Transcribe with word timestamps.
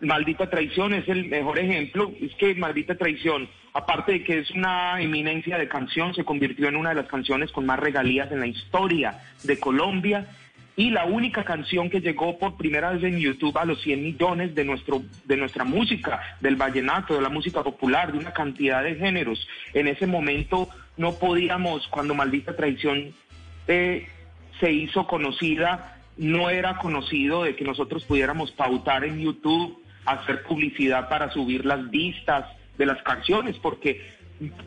Maldita 0.00 0.50
Traición 0.50 0.94
es 0.94 1.08
el 1.08 1.26
mejor 1.26 1.58
ejemplo. 1.58 2.12
Es 2.20 2.34
que 2.34 2.54
Maldita 2.54 2.96
Traición, 2.96 3.48
aparte 3.72 4.12
de 4.12 4.24
que 4.24 4.38
es 4.38 4.50
una 4.50 5.00
eminencia 5.00 5.58
de 5.58 5.68
canción, 5.68 6.14
se 6.14 6.24
convirtió 6.24 6.68
en 6.68 6.76
una 6.76 6.90
de 6.90 6.96
las 6.96 7.06
canciones 7.06 7.50
con 7.52 7.66
más 7.66 7.78
regalías 7.78 8.30
en 8.30 8.40
la 8.40 8.46
historia 8.46 9.20
de 9.42 9.58
Colombia 9.58 10.26
y 10.76 10.90
la 10.90 11.06
única 11.06 11.42
canción 11.42 11.88
que 11.88 12.02
llegó 12.02 12.38
por 12.38 12.56
primera 12.56 12.90
vez 12.90 13.02
en 13.02 13.18
YouTube 13.18 13.56
a 13.56 13.64
los 13.64 13.80
100 13.80 14.02
millones 14.02 14.54
de, 14.54 14.64
nuestro, 14.64 15.02
de 15.24 15.36
nuestra 15.38 15.64
música, 15.64 16.20
del 16.40 16.56
vallenato, 16.56 17.14
de 17.14 17.22
la 17.22 17.30
música 17.30 17.62
popular, 17.62 18.12
de 18.12 18.18
una 18.18 18.32
cantidad 18.32 18.84
de 18.84 18.96
géneros. 18.96 19.48
En 19.72 19.88
ese 19.88 20.06
momento 20.06 20.68
no 20.98 21.14
podíamos, 21.14 21.88
cuando 21.88 22.14
Maldita 22.14 22.54
Traición 22.54 23.14
eh, 23.66 24.06
se 24.60 24.70
hizo 24.70 25.06
conocida, 25.06 25.98
no 26.18 26.50
era 26.50 26.76
conocido 26.76 27.44
de 27.44 27.56
que 27.56 27.64
nosotros 27.64 28.04
pudiéramos 28.04 28.52
pautar 28.52 29.04
en 29.04 29.18
YouTube, 29.18 29.82
hacer 30.06 30.42
publicidad 30.42 31.08
para 31.08 31.30
subir 31.30 31.64
las 31.64 31.90
vistas 31.90 32.46
de 32.78 32.86
las 32.86 33.02
canciones, 33.02 33.56
porque 33.58 34.00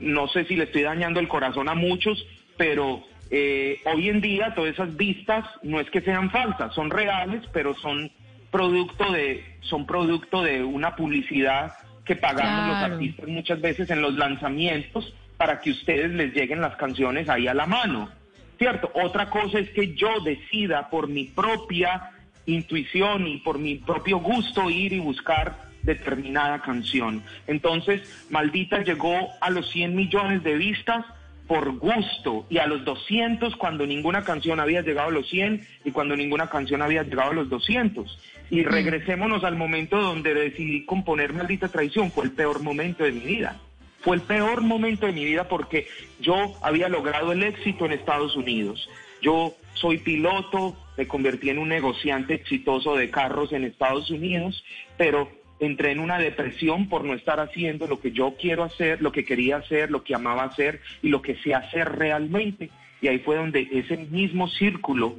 no 0.00 0.28
sé 0.28 0.44
si 0.44 0.56
le 0.56 0.64
estoy 0.64 0.82
dañando 0.82 1.20
el 1.20 1.28
corazón 1.28 1.68
a 1.68 1.74
muchos, 1.74 2.26
pero 2.56 3.04
eh, 3.30 3.80
hoy 3.86 4.08
en 4.08 4.20
día 4.20 4.54
todas 4.54 4.72
esas 4.72 4.96
vistas 4.96 5.44
no 5.62 5.80
es 5.80 5.88
que 5.90 6.00
sean 6.00 6.30
falsas, 6.30 6.74
son 6.74 6.90
reales, 6.90 7.42
pero 7.52 7.74
son 7.74 8.10
producto 8.50 9.10
de, 9.10 9.44
son 9.62 9.86
producto 9.86 10.42
de 10.42 10.62
una 10.62 10.94
publicidad 10.96 11.72
que 12.04 12.16
pagamos 12.16 12.68
los 12.68 12.92
artistas 12.92 13.28
muchas 13.28 13.60
veces 13.60 13.88
en 13.90 14.02
los 14.02 14.14
lanzamientos 14.14 15.14
para 15.36 15.60
que 15.60 15.70
ustedes 15.70 16.10
les 16.10 16.34
lleguen 16.34 16.60
las 16.60 16.76
canciones 16.76 17.28
ahí 17.28 17.46
a 17.48 17.54
la 17.54 17.66
mano. 17.66 18.10
¿Cierto? 18.58 18.92
Otra 18.94 19.30
cosa 19.30 19.58
es 19.58 19.70
que 19.70 19.94
yo 19.94 20.20
decida 20.20 20.88
por 20.90 21.08
mi 21.08 21.24
propia 21.24 22.10
intuición 22.46 23.26
y 23.26 23.38
por 23.38 23.58
mi 23.58 23.76
propio 23.76 24.18
gusto 24.18 24.70
ir 24.70 24.92
y 24.92 25.00
buscar 25.00 25.70
determinada 25.82 26.60
canción. 26.60 27.22
Entonces, 27.46 28.02
Maldita 28.30 28.82
llegó 28.82 29.16
a 29.40 29.50
los 29.50 29.70
100 29.70 29.94
millones 29.94 30.42
de 30.42 30.54
vistas 30.54 31.04
por 31.46 31.76
gusto 31.76 32.46
y 32.48 32.58
a 32.58 32.66
los 32.66 32.84
200 32.84 33.56
cuando 33.56 33.86
ninguna 33.86 34.24
canción 34.24 34.60
había 34.60 34.82
llegado 34.82 35.08
a 35.08 35.12
los 35.12 35.28
100 35.28 35.66
y 35.84 35.90
cuando 35.90 36.16
ninguna 36.16 36.48
canción 36.48 36.82
había 36.82 37.02
llegado 37.02 37.32
a 37.32 37.34
los 37.34 37.48
200. 37.50 38.18
Y 38.50 38.62
regresémonos 38.62 39.44
al 39.44 39.56
momento 39.56 40.00
donde 40.00 40.34
decidí 40.34 40.84
componer 40.84 41.32
Maldita 41.32 41.68
Traición, 41.68 42.10
fue 42.10 42.24
el 42.24 42.32
peor 42.32 42.62
momento 42.62 43.04
de 43.04 43.12
mi 43.12 43.20
vida. 43.20 43.56
Fue 44.00 44.16
el 44.16 44.22
peor 44.22 44.62
momento 44.62 45.06
de 45.06 45.12
mi 45.12 45.24
vida 45.24 45.48
porque 45.48 45.86
yo 46.20 46.54
había 46.62 46.88
logrado 46.88 47.32
el 47.32 47.42
éxito 47.42 47.86
en 47.86 47.92
Estados 47.92 48.36
Unidos. 48.36 48.88
Yo 49.22 49.54
soy 49.74 49.98
piloto, 49.98 50.76
me 50.96 51.06
convertí 51.06 51.48
en 51.48 51.58
un 51.58 51.68
negociante 51.68 52.34
exitoso 52.34 52.96
de 52.96 53.08
carros 53.08 53.52
en 53.52 53.64
Estados 53.64 54.10
Unidos, 54.10 54.64
pero 54.98 55.30
entré 55.60 55.92
en 55.92 56.00
una 56.00 56.18
depresión 56.18 56.88
por 56.88 57.04
no 57.04 57.14
estar 57.14 57.38
haciendo 57.38 57.86
lo 57.86 58.00
que 58.00 58.10
yo 58.10 58.34
quiero 58.38 58.64
hacer, 58.64 59.00
lo 59.00 59.12
que 59.12 59.24
quería 59.24 59.58
hacer, 59.58 59.92
lo 59.92 60.02
que 60.02 60.16
amaba 60.16 60.42
hacer 60.42 60.80
y 61.02 61.08
lo 61.08 61.22
que 61.22 61.36
sé 61.36 61.54
hacer 61.54 61.92
realmente. 61.92 62.70
Y 63.00 63.08
ahí 63.08 63.20
fue 63.20 63.36
donde 63.36 63.68
ese 63.72 63.96
mismo 63.96 64.48
círculo, 64.48 65.16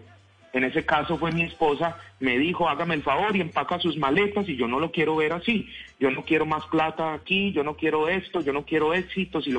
en 0.52 0.66
ese 0.66 0.86
caso 0.86 1.18
fue 1.18 1.31
mi 1.31 1.44
esposa, 1.44 1.98
me 2.20 2.38
dijo, 2.38 2.68
hágame 2.68 2.96
el 2.96 3.04
favor 3.04 3.36
y 3.36 3.42
empaca 3.42 3.80
sus 3.80 3.98
maletas 3.98 4.48
y 4.50 4.58
yo 4.58 4.68
no 4.68 4.81
lo 4.81 4.92
quiero 4.92 5.16
ver 5.16 5.31
así. 5.31 5.70
Yo 5.98 6.12
no 6.12 6.24
quiero 6.24 6.46
más 6.46 6.66
plata 6.68 7.14
aquí, 7.14 7.54
yo 7.54 7.64
no 7.64 7.78
quiero 7.78 8.09
esto, 8.09 8.42
yo 8.42 8.52
no 8.52 8.66
quiero 8.66 8.94
éxito. 8.94 9.42
Si, 9.42 9.54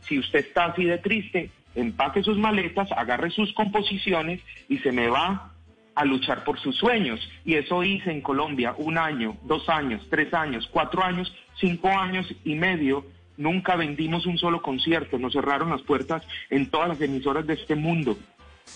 si 0.00 0.18
usted 0.18 0.38
está 0.38 0.66
así 0.66 0.84
de 0.84 0.98
triste, 0.98 1.50
empaque 1.74 2.22
sus 2.22 2.38
maletas, 2.38 2.90
agarre 2.92 3.30
sus 3.30 3.52
composiciones 3.54 4.40
y 4.68 4.78
se 4.78 4.92
me 4.92 5.08
va 5.08 5.52
a 5.94 6.04
luchar 6.04 6.44
por 6.44 6.58
sus 6.60 6.76
sueños. 6.76 7.20
Y 7.44 7.54
eso 7.54 7.82
hice 7.84 8.10
en 8.10 8.20
Colombia 8.20 8.74
un 8.78 8.98
año, 8.98 9.36
dos 9.42 9.68
años, 9.68 10.06
tres 10.10 10.32
años, 10.34 10.68
cuatro 10.70 11.04
años, 11.04 11.34
cinco 11.58 11.88
años 11.88 12.26
y 12.44 12.54
medio. 12.54 13.04
Nunca 13.36 13.76
vendimos 13.76 14.26
un 14.26 14.38
solo 14.38 14.60
concierto, 14.62 15.18
nos 15.18 15.32
cerraron 15.32 15.70
las 15.70 15.82
puertas 15.82 16.22
en 16.50 16.70
todas 16.70 16.88
las 16.88 17.00
emisoras 17.00 17.46
de 17.46 17.54
este 17.54 17.74
mundo 17.74 18.16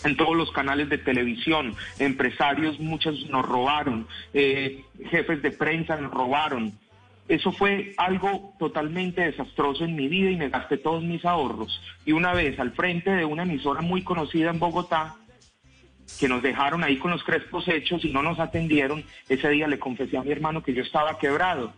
en 0.03 0.17
todos 0.17 0.37
los 0.37 0.51
canales 0.51 0.89
de 0.89 0.99
televisión, 0.99 1.75
empresarios 1.99 2.81
muchos 2.81 3.29
nos 3.31 3.47
robaron, 3.47 4.07
eh, 4.33 4.85
jefes 5.11 5.41
de 5.43 5.53
prensa 5.53 5.97
nos 5.97 6.13
robaron. 6.13 6.73
Eso 7.27 7.53
fue 7.53 7.95
algo 7.97 8.55
totalmente 8.59 9.23
desastroso 9.23 9.85
en 9.85 9.97
mi 9.97 10.09
vida 10.09 10.31
y 10.31 10.37
me 10.37 10.51
gasté 10.51 10.77
todos 10.77 11.03
mis 11.03 11.25
ahorros. 11.25 11.81
Y 12.05 12.13
una 12.13 12.35
vez 12.35 12.59
al 12.61 12.73
frente 12.73 13.11
de 13.11 13.25
una 13.25 13.45
emisora 13.45 13.81
muy 13.81 14.03
conocida 14.03 14.51
en 14.51 14.59
Bogotá, 14.59 15.17
que 16.21 16.29
nos 16.29 16.43
dejaron 16.43 16.85
ahí 16.85 16.99
con 16.99 17.11
los 17.11 17.25
crespos 17.25 17.67
hechos 17.69 18.05
y 18.05 18.13
no 18.13 18.23
nos 18.23 18.39
atendieron, 18.39 19.05
ese 19.29 19.49
día 19.49 19.67
le 19.67 19.79
confesé 19.79 20.19
a 20.19 20.23
mi 20.23 20.33
hermano 20.33 20.63
que 20.63 20.75
yo 20.75 20.83
estaba 20.83 21.19
quebrado, 21.19 21.73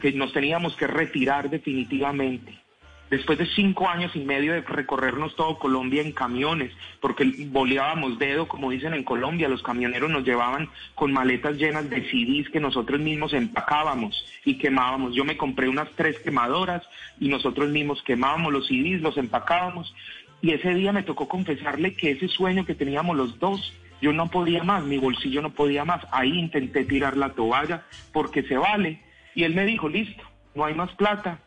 que 0.00 0.12
nos 0.12 0.32
teníamos 0.32 0.76
que 0.76 0.86
retirar 0.86 1.48
definitivamente. 1.48 2.58
Después 3.10 3.38
de 3.38 3.46
cinco 3.46 3.88
años 3.88 4.14
y 4.14 4.20
medio 4.20 4.52
de 4.52 4.60
recorrernos 4.60 5.34
todo 5.34 5.58
Colombia 5.58 6.00
en 6.00 6.12
camiones, 6.12 6.72
porque 7.00 7.24
boleábamos 7.48 8.20
dedo, 8.20 8.46
como 8.46 8.70
dicen 8.70 8.94
en 8.94 9.02
Colombia, 9.02 9.48
los 9.48 9.64
camioneros 9.64 10.10
nos 10.10 10.24
llevaban 10.24 10.68
con 10.94 11.12
maletas 11.12 11.56
llenas 11.56 11.90
de 11.90 12.08
CDs 12.08 12.48
que 12.50 12.60
nosotros 12.60 13.00
mismos 13.00 13.32
empacábamos 13.32 14.24
y 14.44 14.58
quemábamos. 14.58 15.14
Yo 15.14 15.24
me 15.24 15.36
compré 15.36 15.68
unas 15.68 15.90
tres 15.96 16.20
quemadoras 16.20 16.82
y 17.18 17.28
nosotros 17.28 17.68
mismos 17.70 18.00
quemábamos 18.02 18.52
los 18.52 18.68
CDs, 18.68 19.02
los 19.02 19.16
empacábamos 19.16 19.92
y 20.42 20.52
ese 20.52 20.72
día 20.74 20.92
me 20.92 21.02
tocó 21.02 21.28
confesarle 21.28 21.94
que 21.94 22.12
ese 22.12 22.28
sueño 22.28 22.64
que 22.64 22.74
teníamos 22.74 23.16
los 23.16 23.38
dos, 23.38 23.72
yo 24.00 24.12
no 24.12 24.30
podía 24.30 24.62
más, 24.62 24.84
mi 24.84 24.96
bolsillo 24.96 25.42
no 25.42 25.50
podía 25.50 25.84
más. 25.84 26.06
Ahí 26.12 26.38
intenté 26.38 26.84
tirar 26.84 27.16
la 27.16 27.30
toalla 27.30 27.82
porque 28.12 28.42
se 28.44 28.56
vale. 28.56 29.02
Y 29.34 29.44
él 29.44 29.54
me 29.54 29.66
dijo, 29.66 29.88
listo, 29.88 30.22
no 30.54 30.64
hay 30.64 30.74
más 30.74 30.90
plata. 30.92 31.40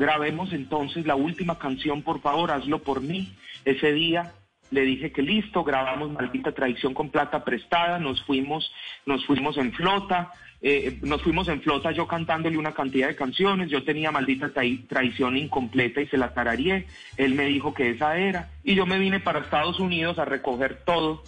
Grabemos 0.00 0.50
entonces 0.54 1.04
la 1.04 1.14
última 1.14 1.58
canción, 1.58 2.00
por 2.00 2.22
favor, 2.22 2.52
hazlo 2.52 2.82
por 2.82 3.02
mí. 3.02 3.34
Ese 3.66 3.92
día 3.92 4.32
le 4.70 4.80
dije 4.80 5.12
que 5.12 5.20
listo, 5.20 5.62
grabamos 5.62 6.10
Maldita 6.10 6.52
Traición 6.52 6.94
con 6.94 7.10
plata 7.10 7.44
prestada, 7.44 7.98
nos 7.98 8.24
fuimos, 8.24 8.72
nos 9.04 9.26
fuimos 9.26 9.58
en 9.58 9.74
flota, 9.74 10.32
eh, 10.62 10.98
nos 11.02 11.20
fuimos 11.20 11.48
en 11.48 11.60
flota 11.60 11.92
yo 11.92 12.06
cantándole 12.08 12.56
una 12.56 12.72
cantidad 12.72 13.08
de 13.08 13.14
canciones, 13.14 13.68
yo 13.68 13.84
tenía 13.84 14.10
maldita 14.10 14.50
traición 14.88 15.36
incompleta 15.36 16.00
y 16.00 16.06
se 16.06 16.16
la 16.16 16.32
tararía 16.32 16.82
él 17.18 17.34
me 17.34 17.44
dijo 17.44 17.74
que 17.74 17.90
esa 17.90 18.16
era, 18.16 18.48
y 18.64 18.74
yo 18.76 18.86
me 18.86 18.98
vine 18.98 19.20
para 19.20 19.40
Estados 19.40 19.80
Unidos 19.80 20.18
a 20.18 20.24
recoger 20.24 20.82
todo 20.86 21.24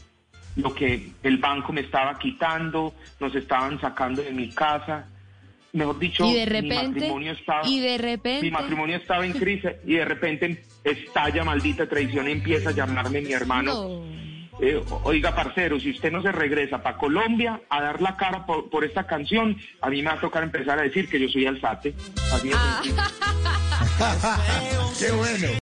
lo 0.57 0.75
que 0.75 1.13
el 1.23 1.37
banco 1.37 1.75
me 1.75 1.83
estaba 1.83 2.19
quitando, 2.19 2.95
nos 3.21 3.35
estaban 3.35 3.79
sacando 3.83 4.23
de 4.23 4.33
mi 4.33 4.49
casa, 4.49 5.09
mejor 5.73 5.99
dicho, 5.99 6.25
¿Y 6.25 6.35
de 6.35 6.47
repente, 6.47 6.63
mi 6.63 6.87
matrimonio 6.87 7.33
estaba, 7.33 7.67
y 7.67 7.81
de 7.81 7.99
repente, 7.99 8.43
mi 8.43 8.51
matrimonio 8.51 8.97
estaba 8.97 9.27
en 9.27 9.33
crisis 9.33 9.73
y 9.87 9.95
de 9.95 10.05
repente 10.05 10.65
estalla 10.85 11.45
maldita 11.45 11.89
traición 11.89 12.29
y 12.29 12.33
empieza 12.33 12.71
a 12.71 12.73
llamarme 12.73 13.21
mi 13.21 13.33
hermano. 13.33 14.03
Eh, 14.61 14.81
oiga, 15.05 15.35
parcero, 15.35 15.81
si 15.81 15.91
usted 15.91 16.13
no 16.13 16.21
se 16.23 16.31
regresa 16.31 16.83
para 16.83 16.99
Colombia 16.99 17.63
a 17.69 17.83
dar 17.83 18.03
la 18.03 18.17
cara 18.17 18.47
por, 18.47 18.85
esta 18.85 19.07
canción, 19.07 19.57
a 19.81 19.89
mí 19.89 20.03
me 20.03 20.11
va 20.11 20.17
a 20.17 20.21
tocar 20.21 20.43
empezar 20.43 20.79
a 20.79 20.83
decir 20.83 21.09
que 21.09 21.19
yo 21.19 21.29
soy 21.29 21.47
alzate. 21.47 21.95
Así 22.33 22.51
Qué 24.99 25.11
bueno. 25.13 25.49